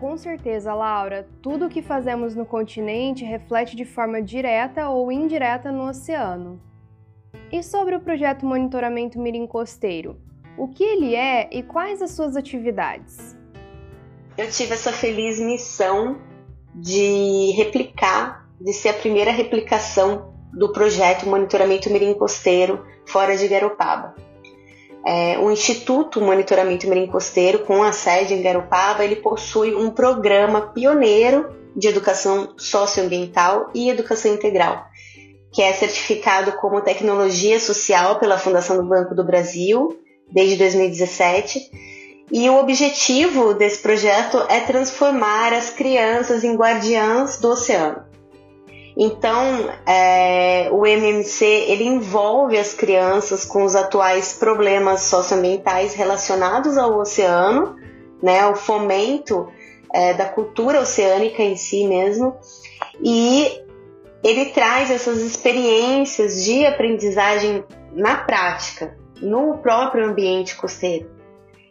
Com 0.00 0.16
certeza, 0.16 0.74
Laura, 0.74 1.28
tudo 1.40 1.66
o 1.66 1.68
que 1.68 1.80
fazemos 1.80 2.34
no 2.34 2.44
continente 2.44 3.24
reflete 3.24 3.76
de 3.76 3.84
forma 3.84 4.20
direta 4.20 4.88
ou 4.88 5.12
indireta 5.12 5.70
no 5.70 5.88
oceano. 5.88 6.60
E 7.52 7.62
sobre 7.62 7.94
o 7.94 8.00
projeto 8.00 8.44
Monitoramento 8.44 9.18
Mirim 9.18 9.46
Costeiro, 9.46 10.16
o 10.56 10.66
que 10.66 10.82
ele 10.82 11.14
é 11.14 11.48
e 11.52 11.62
quais 11.62 12.02
as 12.02 12.10
suas 12.12 12.36
atividades? 12.36 13.36
Eu 14.36 14.50
tive 14.50 14.74
essa 14.74 14.92
feliz 14.92 15.38
missão 15.38 16.20
de 16.74 17.52
replicar, 17.56 18.48
de 18.60 18.72
ser 18.72 18.90
a 18.90 18.94
primeira 18.94 19.30
replicação 19.30 20.37
do 20.52 20.72
projeto 20.72 21.28
Monitoramento 21.28 21.90
Mirim 21.90 22.14
Costeiro 22.14 22.84
fora 23.06 23.36
de 23.36 23.46
Garopaba. 23.48 24.14
É, 25.06 25.38
o 25.38 25.50
Instituto 25.50 26.20
Monitoramento 26.20 26.88
Mirim 26.88 27.06
Costeiro, 27.06 27.60
com 27.60 27.82
a 27.82 27.92
sede 27.92 28.34
em 28.34 28.42
Garopaba, 28.42 29.04
ele 29.04 29.16
possui 29.16 29.74
um 29.74 29.90
programa 29.90 30.72
pioneiro 30.72 31.56
de 31.74 31.88
educação 31.88 32.54
socioambiental 32.56 33.70
e 33.74 33.88
educação 33.88 34.34
integral, 34.34 34.84
que 35.52 35.62
é 35.62 35.72
certificado 35.72 36.52
como 36.52 36.80
tecnologia 36.80 37.58
social 37.60 38.18
pela 38.18 38.38
Fundação 38.38 38.76
do 38.76 38.88
Banco 38.88 39.14
do 39.14 39.24
Brasil 39.24 39.98
desde 40.30 40.56
2017. 40.56 41.70
E 42.30 42.50
o 42.50 42.58
objetivo 42.58 43.54
desse 43.54 43.78
projeto 43.78 44.44
é 44.48 44.60
transformar 44.60 45.54
as 45.54 45.70
crianças 45.70 46.44
em 46.44 46.54
guardiãs 46.54 47.40
do 47.40 47.48
oceano. 47.48 48.07
Então, 49.00 49.70
é, 49.86 50.68
o 50.72 50.84
MMC 50.84 51.44
ele 51.44 51.84
envolve 51.84 52.58
as 52.58 52.74
crianças 52.74 53.44
com 53.44 53.62
os 53.62 53.76
atuais 53.76 54.32
problemas 54.32 55.02
socioambientais 55.02 55.94
relacionados 55.94 56.76
ao 56.76 56.98
oceano, 56.98 57.76
né, 58.20 58.44
o 58.48 58.56
fomento 58.56 59.46
é, 59.94 60.14
da 60.14 60.24
cultura 60.24 60.80
oceânica 60.80 61.40
em 61.40 61.54
si 61.54 61.86
mesmo, 61.86 62.36
e 63.00 63.62
ele 64.24 64.46
traz 64.46 64.90
essas 64.90 65.18
experiências 65.18 66.42
de 66.42 66.66
aprendizagem 66.66 67.62
na 67.92 68.16
prática, 68.16 68.98
no 69.22 69.58
próprio 69.58 70.06
ambiente 70.06 70.56
costeiro. 70.56 71.08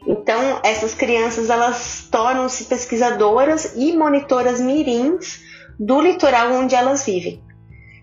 Então, 0.08 0.62
essas 0.64 0.94
crianças 0.94 1.50
elas 1.50 2.08
tornam-se 2.10 2.64
pesquisadoras 2.64 3.74
e 3.76 3.92
monitoras 3.98 4.62
mirins 4.62 5.46
do 5.80 6.02
litoral 6.02 6.54
onde 6.54 6.76
elas 6.76 7.06
vivem. 7.06 7.42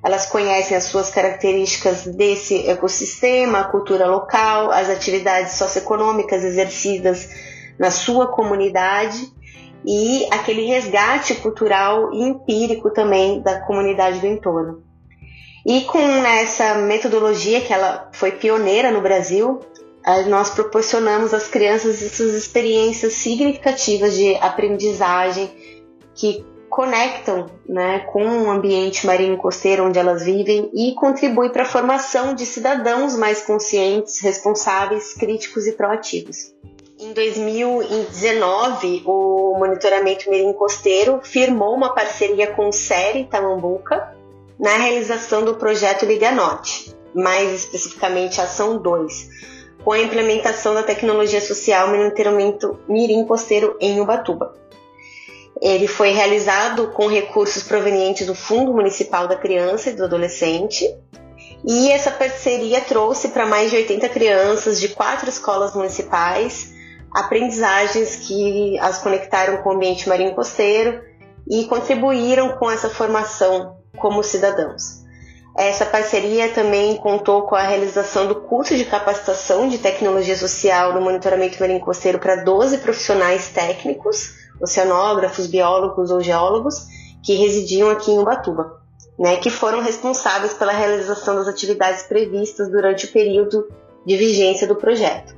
Elas 0.04 0.26
conhecem 0.26 0.76
as 0.76 0.85
suas 0.85 1.11
características 1.11 2.07
desse 2.07 2.69
ecossistema, 2.69 3.61
a 3.61 3.64
cultura 3.64 4.07
local, 4.07 4.71
as 4.71 4.90
atividades 4.90 5.54
socioeconômicas 5.54 6.45
exercidas 6.45 7.28
na 7.78 7.90
sua 7.90 8.26
comunidade 8.26 9.33
e 9.85 10.26
aquele 10.31 10.66
resgate 10.66 11.35
cultural 11.37 12.12
e 12.12 12.23
empírico 12.23 12.90
também 12.90 13.40
da 13.40 13.61
comunidade 13.61 14.21
do 14.21 14.26
entorno. 14.26 14.83
E 15.66 15.83
com 15.83 15.99
essa 15.99 16.75
metodologia 16.75 17.62
que 17.62 17.73
ela 17.73 18.11
foi 18.12 18.33
pioneira 18.33 18.90
no 18.90 19.00
Brasil, 19.00 19.61
nós 20.28 20.50
proporcionamos 20.50 21.33
às 21.33 21.49
crianças 21.49 22.02
essas 22.02 22.35
experiências 22.35 23.14
significativas 23.14 24.14
de 24.14 24.35
aprendizagem 24.37 25.50
que 26.14 26.45
conectam 26.75 27.47
né, 27.69 28.00
com 28.00 28.25
o 28.25 28.50
ambiente 28.50 29.07
marinho 29.07 29.37
costeiro 29.37 29.85
onde 29.85 29.97
elas 29.97 30.25
vivem 30.25 30.73
e 30.75 30.93
contribui 30.97 31.50
para 31.50 31.62
a 31.62 31.66
formação 31.66 32.35
de 32.35 32.45
cidadãos 32.45 33.14
mais 33.14 33.43
conscientes, 33.43 34.19
responsáveis, 34.21 35.14
críticos 35.14 35.69
e 35.69 35.73
proativos. 35.73 36.52
Em 36.99 37.12
2019, 37.12 39.04
o 39.07 39.57
Monitoramento 39.57 40.28
Mirim 40.28 40.52
Costeiro 40.52 41.21
firmou 41.23 41.76
uma 41.76 41.95
parceria 41.95 42.49
com 42.49 42.69
o 42.69 42.73
SERI 42.73 43.26
Tamambuca 43.26 44.12
na 44.59 44.76
realização 44.76 45.45
do 45.45 45.54
projeto 45.54 46.04
Liga 46.04 46.33
Norte, 46.33 46.93
mais 47.14 47.52
especificamente 47.52 48.40
Ação 48.40 48.78
2, 48.78 49.28
com 49.85 49.93
a 49.93 50.00
implementação 50.00 50.75
da 50.75 50.83
tecnologia 50.83 51.40
social 51.40 51.87
Monitoramento 51.87 52.81
Mirim 52.88 53.25
Costeiro 53.25 53.76
em 53.81 54.00
Ubatuba. 54.00 54.63
Ele 55.61 55.87
foi 55.87 56.11
realizado 56.11 56.88
com 56.88 57.06
recursos 57.06 57.62
provenientes 57.62 58.26
do 58.26 58.34
Fundo 58.34 58.73
Municipal 58.73 59.28
da 59.28 59.37
Criança 59.37 59.90
e 59.90 59.94
do 59.94 60.04
Adolescente. 60.04 60.84
E 61.64 61.90
essa 61.90 62.11
parceria 62.11 62.80
trouxe 62.80 63.28
para 63.28 63.46
mais 63.46 63.70
de 63.70 63.76
80 63.76 64.08
crianças 64.08 64.80
de 64.80 64.88
quatro 64.88 65.28
escolas 65.28 65.75
municipais 65.75 66.75
aprendizagens 67.14 68.16
que 68.16 68.76
as 68.80 68.99
conectaram 68.99 69.58
com 69.58 69.70
o 69.70 69.73
ambiente 69.73 70.08
marinho 70.08 70.34
costeiro 70.34 71.00
e 71.49 71.64
contribuíram 71.66 72.56
com 72.58 72.68
essa 72.68 72.90
formação 72.90 73.76
como 73.96 74.23
cidadãos. 74.25 75.03
Essa 75.56 75.87
parceria 75.87 76.49
também 76.49 76.96
contou 76.96 77.42
com 77.42 77.54
a 77.54 77.62
realização 77.62 78.26
do 78.26 78.34
curso 78.34 78.76
de 78.76 78.84
capacitação 78.84 79.68
de 79.68 79.78
tecnologia 79.78 80.37
social 80.37 80.92
no 80.92 81.00
monitoramento 81.00 81.61
marinho 81.61 81.80
costeiro 81.80 82.18
para 82.18 82.37
12 82.37 82.78
profissionais 82.78 83.49
técnicos 83.50 84.34
oceanógrafos, 84.61 85.46
biólogos 85.46 86.11
ou 86.11 86.20
geólogos 86.20 86.87
que 87.23 87.34
residiam 87.34 87.90
aqui 87.90 88.11
em 88.11 88.18
Ubatuba, 88.18 88.80
né, 89.18 89.37
que 89.37 89.50
foram 89.50 89.80
responsáveis 89.80 90.52
pela 90.52 90.73
realização 90.73 91.37
das 91.37 91.49
atividades 91.49 92.02
previstas 92.02 92.70
durante 92.70 93.06
o 93.06 93.12
período 93.12 93.68
de 94.04 94.16
vigência 94.16 94.66
do 94.66 94.76
projeto. 94.76 95.34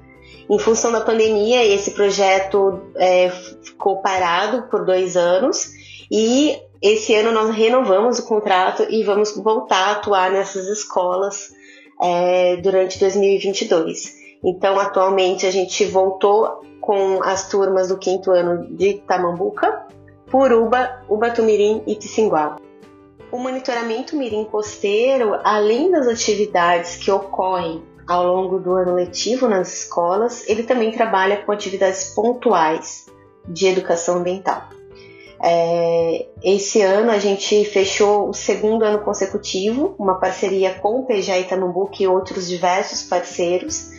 Em 0.49 0.59
função 0.59 0.93
da 0.93 1.01
pandemia, 1.01 1.65
esse 1.65 1.91
projeto 1.91 2.91
é, 2.97 3.31
ficou 3.63 4.01
parado 4.01 4.69
por 4.71 4.85
dois 4.85 5.17
anos 5.17 5.71
e 6.11 6.57
esse 6.87 7.15
ano 7.15 7.33
nós 7.33 7.51
renovamos 7.51 8.19
o 8.19 8.27
contrato 8.27 8.87
e 8.89 9.03
vamos 9.03 9.35
voltar 9.37 9.89
a 9.89 9.93
atuar 9.93 10.31
nessas 10.31 10.67
escolas 10.69 11.53
é, 12.01 12.57
durante 12.57 12.99
2022. 12.99 14.15
Então, 14.45 14.79
atualmente, 14.79 15.47
a 15.47 15.51
gente 15.51 15.85
voltou 15.87 16.63
com 16.81 17.23
as 17.23 17.49
turmas 17.49 17.89
do 17.89 17.99
quinto 17.99 18.31
ano 18.31 18.77
de 18.77 18.95
Tamambuca, 19.07 19.87
Puruba, 20.31 21.03
Ubatumirim 21.09 21.83
e 21.87 21.97
Pissinguá. 21.97 22.57
O 23.33 23.39
monitoramento 23.39 24.17
mirim 24.17 24.45
costeiro, 24.45 25.39
além 25.43 25.91
das 25.91 26.07
atividades 26.07 26.97
que 26.97 27.11
ocorrem 27.11 27.83
ao 28.07 28.25
longo 28.25 28.61
do 28.61 28.73
ano 28.73 28.95
letivo 28.95 29.49
nas 29.49 29.83
escolas, 29.83 30.49
ele 30.49 30.63
também 30.63 30.93
trabalha 30.93 31.39
com 31.39 31.51
atividades 31.51 32.15
pontuais 32.15 33.07
de 33.49 33.67
educação 33.67 34.19
ambiental. 34.19 34.69
É, 35.43 36.27
esse 36.43 36.81
ano 36.81 37.11
a 37.11 37.19
gente 37.19 37.65
fechou 37.67 38.29
o 38.29 38.35
segundo 38.35 38.85
ano 38.85 39.01
consecutivo, 39.01 39.95
uma 39.99 40.19
parceria 40.19 40.75
com 40.75 41.01
o 41.01 41.07
PJ 41.07 41.41
Itamambuca 41.41 42.03
e 42.03 42.07
outros 42.07 42.49
diversos 42.49 43.03
parceiros, 43.03 43.91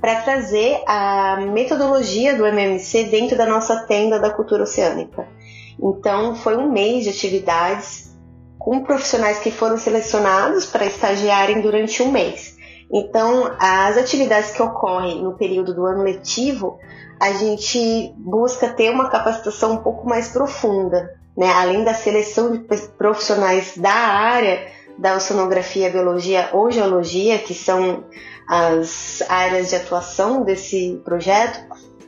para 0.00 0.20
trazer 0.20 0.82
a 0.86 1.40
metodologia 1.52 2.36
do 2.36 2.46
MMC 2.46 3.04
dentro 3.04 3.36
da 3.36 3.46
nossa 3.46 3.84
tenda 3.86 4.18
da 4.20 4.30
cultura 4.30 4.64
oceânica. 4.64 5.26
Então, 5.82 6.36
foi 6.36 6.56
um 6.56 6.70
mês 6.70 7.04
de 7.04 7.10
atividades 7.10 8.14
com 8.58 8.82
profissionais 8.82 9.38
que 9.40 9.50
foram 9.50 9.76
selecionados 9.76 10.66
para 10.66 10.86
estagiarem 10.86 11.60
durante 11.60 12.02
um 12.02 12.10
mês. 12.10 12.53
Então, 12.96 13.52
as 13.58 13.96
atividades 13.96 14.52
que 14.52 14.62
ocorrem 14.62 15.20
no 15.20 15.36
período 15.36 15.74
do 15.74 15.84
ano 15.84 16.04
letivo, 16.04 16.78
a 17.18 17.32
gente 17.32 18.14
busca 18.16 18.68
ter 18.68 18.88
uma 18.90 19.10
capacitação 19.10 19.72
um 19.72 19.78
pouco 19.78 20.08
mais 20.08 20.28
profunda, 20.28 21.12
né? 21.36 21.52
além 21.52 21.82
da 21.82 21.92
seleção 21.92 22.52
de 22.52 22.60
profissionais 22.96 23.76
da 23.76 23.90
área 23.90 24.72
da 24.96 25.16
oceanografia, 25.16 25.90
biologia 25.90 26.50
ou 26.52 26.70
geologia, 26.70 27.36
que 27.40 27.52
são 27.52 28.04
as 28.46 29.24
áreas 29.28 29.70
de 29.70 29.74
atuação 29.74 30.44
desse 30.44 31.02
projeto, 31.04 31.58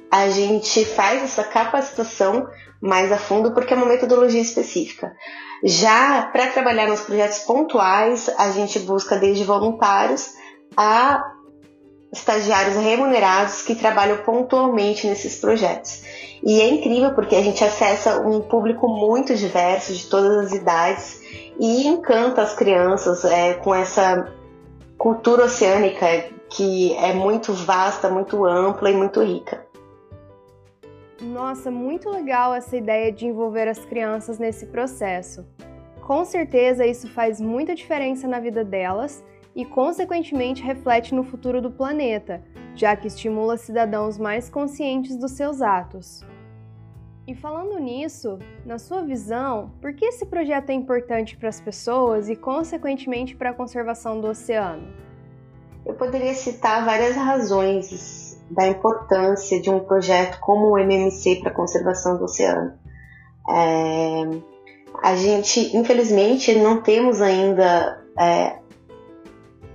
a 0.09 0.29
gente 0.29 0.85
faz 0.85 1.21
essa 1.21 1.43
capacitação 1.43 2.47
mais 2.81 3.11
a 3.11 3.17
fundo 3.17 3.53
porque 3.53 3.75
é 3.75 3.77
uma 3.77 3.87
metodologia 3.87 4.41
específica. 4.41 5.17
Já 5.65 6.29
para 6.33 6.47
trabalhar 6.47 6.87
nos 6.87 7.01
projetos 7.01 7.41
pontuais, 7.41 8.31
a 8.39 8.53
gente 8.53 8.79
busca 8.79 9.17
desde 9.17 9.43
voluntários 9.43 10.37
a 10.77 11.33
estagiários 12.13 12.77
remunerados 12.77 13.63
que 13.63 13.75
trabalham 13.75 14.19
pontualmente 14.19 15.07
nesses 15.07 15.39
projetos. 15.39 16.03
E 16.43 16.61
é 16.61 16.69
incrível 16.69 17.15
porque 17.15 17.35
a 17.35 17.43
gente 17.43 17.63
acessa 17.63 18.21
um 18.21 18.41
público 18.41 18.89
muito 18.89 19.35
diverso, 19.35 19.93
de 19.93 20.07
todas 20.07 20.47
as 20.47 20.53
idades, 20.53 21.21
e 21.59 21.87
encanta 21.87 22.43
as 22.43 22.55
crianças 22.55 23.25
é, 23.25 23.55
com 23.55 23.75
essa 23.75 24.33
cultura 24.97 25.45
oceânica 25.45 26.07
que 26.49 26.95
é 26.97 27.13
muito 27.13 27.53
vasta, 27.53 28.09
muito 28.09 28.45
ampla 28.45 28.91
e 28.91 28.95
muito 28.95 29.23
rica. 29.23 29.67
Nossa, 31.21 31.71
muito 31.71 32.11
legal 32.11 32.55
essa 32.55 32.77
ideia 32.77 33.11
de 33.11 33.27
envolver 33.27 33.69
as 33.69 33.79
crianças 33.79 34.39
nesse 34.39 34.67
processo. 34.67 35.47
Com 36.07 36.25
certeza 36.25 36.87
isso 36.87 37.09
faz 37.09 37.41
muita 37.41 37.75
diferença 37.75 38.29
na 38.29 38.39
vida 38.39 38.63
delas 38.63 39.25
e, 39.57 39.65
consequentemente, 39.65 40.63
reflete 40.63 41.15
no 41.15 41.25
futuro 41.25 41.63
do 41.63 41.71
planeta, 41.71 42.43
já 42.75 42.95
que 42.95 43.09
estimula 43.09 43.57
cidadãos 43.57 44.19
mais 44.19 44.51
conscientes 44.51 45.17
dos 45.17 45.33
seus 45.33 45.63
atos. 45.63 46.21
E 47.27 47.35
falando 47.35 47.81
nisso, 47.81 48.39
na 48.67 48.79
sua 48.79 49.01
visão, 49.01 49.73
por 49.81 49.95
que 49.95 50.05
esse 50.05 50.27
projeto 50.27 50.69
é 50.71 50.75
importante 50.75 51.37
para 51.39 51.49
as 51.49 51.59
pessoas 51.59 52.29
e, 52.29 52.37
consequentemente, 52.37 53.35
para 53.35 53.51
a 53.51 53.55
conservação 53.55 54.21
do 54.21 54.29
oceano? 54.29 54.87
Eu 55.87 55.95
poderia 55.95 56.35
citar 56.35 56.85
várias 56.85 57.17
razões 57.17 58.39
da 58.51 58.69
importância 58.69 59.61
de 59.61 59.71
um 59.71 59.81
projeto 59.81 60.39
como 60.41 60.75
o 60.75 60.79
MMC 60.79 61.37
para 61.37 61.51
a 61.51 61.55
conservação 61.55 62.19
do 62.19 62.25
oceano. 62.25 62.75
É, 63.49 64.23
a 65.03 65.17
gente, 65.17 65.75
infelizmente, 65.77 66.55
não 66.55 66.83
temos 66.83 67.23
ainda 67.23 68.05
é, 68.19 68.59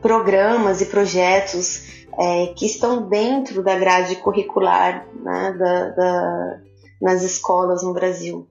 programas 0.01 0.81
e 0.81 0.85
projetos 0.85 2.05
é, 2.17 2.47
que 2.55 2.65
estão 2.65 3.07
dentro 3.07 3.63
da 3.63 3.77
grade 3.77 4.15
curricular 4.17 5.07
né, 5.15 5.55
da, 5.57 5.89
da 5.89 6.59
nas 7.01 7.23
escolas 7.23 7.81
no 7.81 7.93
Brasil. 7.93 8.47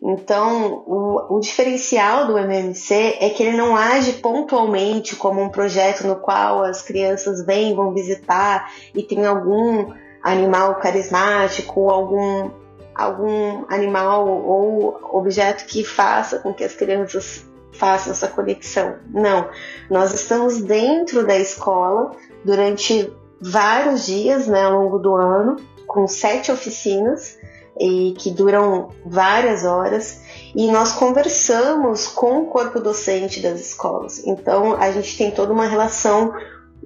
Então, 0.00 0.84
o, 0.86 1.36
o, 1.36 1.40
diferencial 1.40 2.28
do 2.28 2.38
MMC 2.38 3.16
é 3.20 3.30
que 3.30 3.42
ele 3.42 3.56
não 3.56 3.74
age 3.74 4.12
pontualmente 4.14 5.16
como 5.16 5.42
um 5.42 5.48
projeto 5.48 6.06
no 6.06 6.14
qual 6.14 6.62
as 6.62 6.80
crianças 6.80 7.44
vêm, 7.44 7.74
vão 7.74 7.92
visitar 7.92 8.70
e 8.94 9.02
tem 9.02 9.26
algum 9.26 9.92
animal 10.22 10.76
carismático, 10.76 11.90
algum, 11.90 12.50
algum 12.94 13.64
animal 13.68 14.28
ou 14.28 15.00
objeto 15.12 15.64
que 15.64 15.82
faça 15.82 16.38
com 16.38 16.54
que 16.54 16.62
as 16.62 16.74
crianças 16.74 17.47
façam 17.72 18.12
essa 18.12 18.28
conexão. 18.28 18.96
Não, 19.10 19.48
nós 19.90 20.14
estamos 20.14 20.60
dentro 20.60 21.26
da 21.26 21.38
escola 21.38 22.12
durante 22.44 23.12
vários 23.40 24.06
dias 24.06 24.46
né, 24.46 24.64
ao 24.64 24.72
longo 24.72 24.98
do 24.98 25.14
ano, 25.14 25.56
com 25.86 26.06
sete 26.06 26.50
oficinas 26.50 27.38
e 27.80 28.14
que 28.18 28.30
duram 28.30 28.90
várias 29.06 29.64
horas 29.64 30.22
e 30.54 30.70
nós 30.70 30.92
conversamos 30.92 32.06
com 32.06 32.42
o 32.42 32.46
corpo 32.46 32.80
docente 32.80 33.40
das 33.40 33.60
escolas. 33.60 34.26
Então 34.26 34.74
a 34.74 34.90
gente 34.90 35.16
tem 35.16 35.30
toda 35.30 35.52
uma 35.52 35.66
relação 35.66 36.32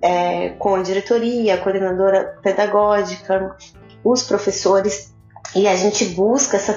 é, 0.02 0.50
com 0.50 0.74
a 0.74 0.82
diretoria, 0.82 1.54
a 1.54 1.58
coordenadora 1.58 2.38
pedagógica, 2.42 3.56
os 4.04 4.22
professores 4.22 5.14
e 5.54 5.66
a 5.66 5.76
gente 5.76 6.04
busca 6.06 6.56
essa 6.56 6.74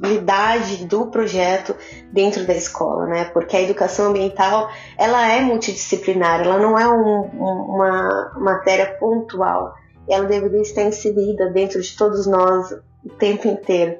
transversalidade 0.00 0.86
do 0.86 1.06
projeto 1.06 1.76
dentro 2.10 2.46
da 2.46 2.54
escola, 2.54 3.06
né? 3.06 3.24
Porque 3.24 3.56
a 3.56 3.62
educação 3.62 4.10
ambiental 4.10 4.70
ela 4.96 5.30
é 5.30 5.40
multidisciplinar, 5.40 6.40
ela 6.40 6.58
não 6.58 6.78
é 6.78 6.88
um, 6.88 7.20
uma 7.20 8.32
matéria 8.38 8.96
pontual, 8.98 9.74
ela 10.08 10.24
deveria 10.24 10.62
estar 10.62 10.82
inserida 10.82 11.50
dentro 11.50 11.80
de 11.80 11.96
todos 11.96 12.26
nós 12.26 12.72
o 13.04 13.10
tempo 13.18 13.46
inteiro. 13.46 13.96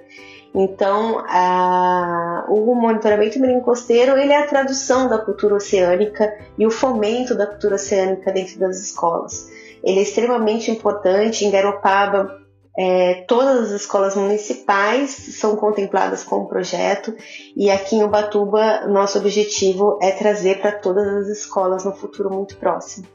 Então, 0.53 1.23
a, 1.29 2.47
o 2.49 2.75
monitoramento 2.75 3.39
marinho 3.39 3.61
costeiro 3.61 4.19
ele 4.19 4.33
é 4.33 4.39
a 4.39 4.47
tradução 4.47 5.09
da 5.09 5.19
cultura 5.19 5.55
oceânica 5.55 6.29
e 6.59 6.67
o 6.67 6.71
fomento 6.71 7.37
da 7.37 7.47
cultura 7.47 7.77
oceânica 7.77 8.33
dentro 8.33 8.59
das 8.59 8.81
escolas. 8.81 9.49
Ele 9.85 10.01
é 10.01 10.03
extremamente 10.03 10.71
importante. 10.71 11.45
Em 11.45 11.53
Garopaba, 11.53 12.37
é, 12.79 13.25
todas 13.27 13.67
as 13.67 13.81
escolas 13.83 14.15
municipais 14.15 15.11
são 15.11 15.57
contempladas 15.57 16.23
com 16.25 16.37
o 16.37 16.49
projeto 16.49 17.15
e 17.57 17.71
aqui 17.71 17.97
em 17.97 18.05
Ubatuba, 18.05 18.87
nosso 18.87 19.19
objetivo 19.19 19.99
é 20.01 20.13
trazer 20.13 20.61
para 20.61 20.73
todas 20.73 21.07
as 21.07 21.29
escolas 21.29 21.85
no 21.85 21.93
futuro 21.93 22.31
muito 22.31 22.57
próximo. 22.57 23.07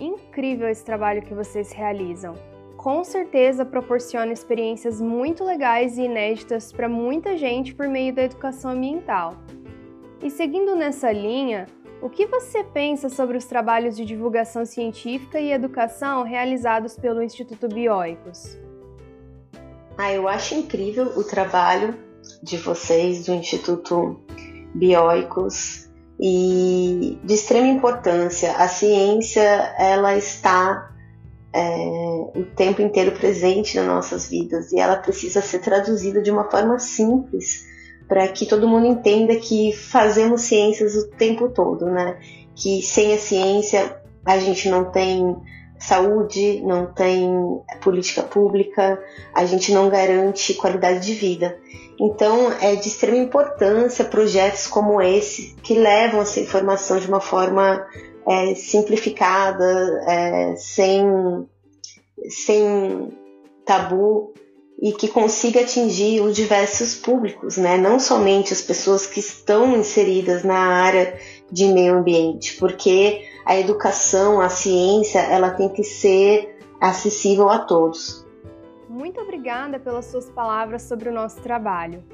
Incrível 0.00 0.68
esse 0.68 0.84
trabalho 0.84 1.22
que 1.22 1.34
vocês 1.34 1.72
realizam 1.72 2.34
com 2.86 3.02
certeza 3.02 3.64
proporciona 3.64 4.32
experiências 4.32 5.00
muito 5.00 5.42
legais 5.42 5.98
e 5.98 6.02
inéditas 6.02 6.72
para 6.72 6.88
muita 6.88 7.36
gente 7.36 7.74
por 7.74 7.88
meio 7.88 8.14
da 8.14 8.22
educação 8.22 8.70
ambiental. 8.70 9.34
E 10.22 10.30
seguindo 10.30 10.76
nessa 10.76 11.10
linha, 11.10 11.66
o 12.00 12.10
que 12.10 12.26
você 12.26 12.62
pensa 12.62 13.08
sobre 13.08 13.36
os 13.36 13.44
trabalhos 13.44 13.96
de 13.96 14.04
divulgação 14.04 14.64
científica 14.64 15.40
e 15.40 15.52
educação 15.52 16.22
realizados 16.22 16.96
pelo 16.96 17.22
Instituto 17.22 17.68
Bioicos? 17.68 18.58
Ah, 19.96 20.12
eu 20.12 20.28
acho 20.28 20.54
incrível 20.54 21.12
o 21.16 21.24
trabalho 21.24 21.96
de 22.42 22.58
vocês 22.58 23.24
do 23.24 23.32
Instituto 23.32 24.20
Bioicos 24.74 25.88
e 26.20 27.18
de 27.24 27.34
extrema 27.34 27.68
importância. 27.68 28.52
A 28.56 28.68
ciência 28.68 29.40
ela 29.78 30.16
está 30.16 30.94
é, 31.52 31.60
o 32.34 32.44
tempo 32.54 32.82
inteiro 32.82 33.12
presente 33.12 33.76
nas 33.78 33.86
nossas 33.86 34.28
vidas 34.28 34.70
e 34.72 34.78
ela 34.78 34.96
precisa 34.96 35.40
ser 35.40 35.60
traduzida 35.60 36.20
de 36.20 36.30
uma 36.30 36.50
forma 36.50 36.78
simples 36.78 37.64
para 38.08 38.28
que 38.28 38.46
todo 38.46 38.68
mundo 38.68 38.86
entenda 38.86 39.36
que 39.36 39.72
fazemos 39.72 40.42
ciências 40.42 40.94
o 40.94 41.08
tempo 41.10 41.48
todo, 41.48 41.86
né? 41.86 42.18
Que 42.54 42.82
sem 42.82 43.12
a 43.14 43.18
ciência 43.18 44.00
a 44.24 44.38
gente 44.38 44.68
não 44.68 44.90
tem 44.90 45.36
saúde, 45.78 46.60
não 46.62 46.86
tem 46.86 47.30
política 47.80 48.22
pública, 48.22 49.02
a 49.34 49.44
gente 49.44 49.72
não 49.72 49.88
garante 49.88 50.54
qualidade 50.54 51.04
de 51.04 51.14
vida. 51.14 51.58
Então, 51.98 52.52
é 52.60 52.74
de 52.76 52.88
extrema 52.88 53.18
importância 53.18 54.04
projetos 54.04 54.66
como 54.66 55.00
esse 55.00 55.54
que 55.62 55.74
levam 55.74 56.20
essa 56.20 56.40
informação 56.40 56.98
de 56.98 57.08
uma 57.08 57.20
forma 57.20 57.86
é, 58.26 58.54
simplificada, 58.54 60.04
é, 60.06 60.56
sem, 60.56 61.04
sem 62.28 63.12
tabu 63.64 64.34
e 64.80 64.92
que 64.92 65.08
consiga 65.08 65.60
atingir 65.60 66.20
os 66.20 66.36
diversos 66.36 66.94
públicos, 66.94 67.56
né? 67.56 67.78
não 67.78 67.98
somente 67.98 68.52
as 68.52 68.60
pessoas 68.60 69.06
que 69.06 69.20
estão 69.20 69.76
inseridas 69.76 70.44
na 70.44 70.58
área 70.58 71.18
de 71.50 71.66
meio 71.66 71.94
ambiente, 71.94 72.56
porque 72.56 73.24
a 73.44 73.56
educação, 73.58 74.40
a 74.40 74.48
ciência, 74.48 75.20
ela 75.20 75.50
tem 75.50 75.68
que 75.68 75.82
ser 75.82 76.58
acessível 76.80 77.48
a 77.48 77.60
todos. 77.60 78.26
Muito 78.88 79.20
obrigada 79.20 79.78
pelas 79.78 80.06
suas 80.06 80.28
palavras 80.30 80.82
sobre 80.82 81.08
o 81.08 81.12
nosso 81.12 81.40
trabalho. 81.40 82.04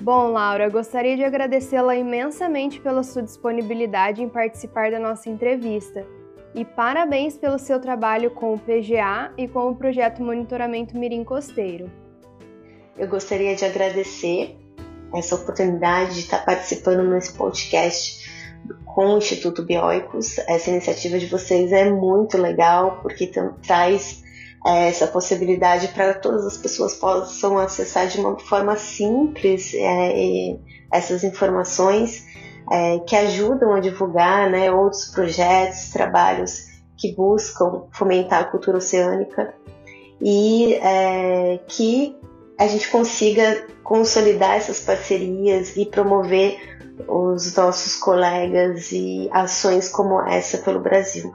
Bom, 0.00 0.30
Laura, 0.30 0.68
gostaria 0.68 1.16
de 1.16 1.24
agradecê-la 1.24 1.96
imensamente 1.96 2.80
pela 2.80 3.02
sua 3.02 3.22
disponibilidade 3.22 4.22
em 4.22 4.28
participar 4.28 4.90
da 4.90 4.98
nossa 4.98 5.28
entrevista. 5.28 6.06
E 6.54 6.64
parabéns 6.64 7.36
pelo 7.36 7.58
seu 7.58 7.80
trabalho 7.80 8.30
com 8.30 8.54
o 8.54 8.58
PGA 8.58 9.32
e 9.36 9.46
com 9.46 9.70
o 9.70 9.76
projeto 9.76 10.22
Monitoramento 10.22 10.96
Mirim 10.96 11.24
Costeiro. 11.24 11.90
Eu 12.96 13.06
gostaria 13.06 13.54
de 13.54 13.64
agradecer 13.64 14.56
essa 15.14 15.34
oportunidade 15.34 16.14
de 16.14 16.20
estar 16.20 16.44
participando 16.44 17.08
nesse 17.08 17.32
podcast 17.34 18.28
com 18.84 19.14
o 19.14 19.18
Instituto 19.18 19.62
Bioicos. 19.62 20.38
Essa 20.38 20.70
iniciativa 20.70 21.18
de 21.18 21.26
vocês 21.26 21.72
é 21.72 21.90
muito 21.90 22.36
legal 22.36 22.98
porque 23.02 23.30
traz 23.64 24.22
é, 24.66 24.88
essa 24.88 25.06
possibilidade 25.06 25.88
para 25.88 26.14
todas 26.14 26.44
as 26.44 26.56
pessoas 26.56 26.94
possam 26.94 27.58
acessar 27.58 28.08
de 28.08 28.18
uma 28.18 28.38
forma 28.38 28.76
simples 28.76 29.72
é, 29.74 30.58
essas 30.92 31.22
informações 31.22 32.24
é, 32.70 32.98
que 33.00 33.16
ajudam 33.16 33.74
a 33.74 33.80
divulgar 33.80 34.50
né, 34.50 34.70
outros 34.70 35.06
projetos, 35.06 35.90
trabalhos 35.90 36.66
que 36.96 37.14
buscam 37.14 37.84
fomentar 37.92 38.42
a 38.42 38.44
cultura 38.44 38.78
oceânica 38.78 39.54
e 40.20 40.74
é, 40.74 41.60
que 41.68 42.16
a 42.58 42.66
gente 42.66 42.90
consiga 42.90 43.66
consolidar 43.84 44.56
essas 44.56 44.80
parcerias 44.80 45.76
e 45.76 45.86
promover 45.86 46.58
os 47.06 47.54
nossos 47.54 47.96
colegas 47.96 48.90
e 48.90 49.28
ações 49.32 49.88
como 49.88 50.20
essa 50.22 50.58
pelo 50.58 50.80
Brasil. 50.80 51.32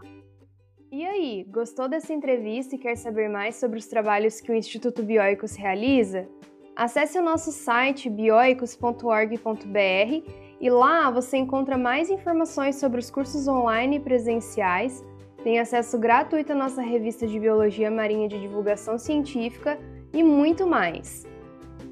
E 0.91 1.06
aí, 1.06 1.46
gostou 1.50 1.88
dessa 1.88 2.13
entrevista 2.13 2.76
e 2.76 2.78
quer 2.78 2.98
saber 2.98 3.30
mais 3.30 3.56
sobre 3.56 3.80
os 3.80 3.88
trabalhos 3.88 4.41
que 4.41 4.52
o 4.52 4.56
Instituto 4.56 5.02
Bioicos 5.02 5.56
realiza? 5.56 6.28
Acesse 6.76 7.17
o 7.17 7.24
nosso 7.24 7.52
site 7.52 8.10
bioicos.org.br 8.10 10.42
e 10.63 10.69
lá 10.69 11.12
você 11.12 11.36
encontra 11.36 11.78
mais 11.78 12.10
informações 12.10 12.78
sobre 12.78 12.97
os 12.97 13.12
cursos 13.12 13.49
online 13.49 13.97
e 13.97 13.99
presenciais, 13.99 15.04
tem 15.43 15.60
acesso 15.60 15.99
gratuito 15.99 16.54
à 16.54 16.56
nossa 16.56 16.82
revista 16.82 17.28
de 17.28 17.38
Biologia 17.38 17.91
Marinha 17.91 18.30
de 18.30 18.39
Divulgação 18.39 18.97
Científica 18.97 19.78
e 20.13 20.23
muito 20.23 20.65
mais. 20.65 21.28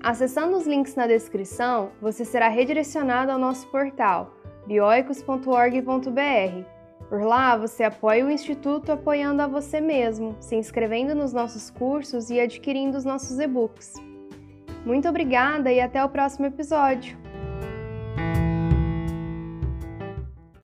Acessando 0.02 0.56
os 0.56 0.66
links 0.66 0.96
na 0.96 1.06
descrição, 1.06 1.92
você 2.02 2.24
será 2.24 2.48
redirecionado 2.48 3.30
ao 3.30 3.38
nosso 3.38 3.68
portal 3.68 4.38
bioicos.org.br 4.66 6.64
por 7.10 7.24
lá, 7.24 7.58
você 7.58 7.84
apoia 7.84 8.26
o 8.26 8.32
Instituto 8.32 8.94
apoiando 8.94 9.42
a 9.42 9.48
você 9.48 9.82
mesmo, 9.82 10.38
se 10.40 10.56
inscrevendo 10.56 11.14
nos 11.14 11.34
nossos 11.34 11.70
cursos 11.70 12.30
e 12.30 12.40
adquirindo 12.40 12.98
os 12.98 13.04
nossos 13.04 13.38
e-books. 13.38 13.96
Muito 14.86 15.10
obrigada 15.10 15.70
e 15.74 15.82
até 15.82 16.02
o 16.02 16.08
próximo 16.08 16.46
episódio! 16.46 17.20